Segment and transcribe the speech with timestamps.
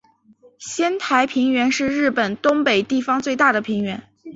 [0.57, 4.09] 仙台平原是日本东北地方最大的平原。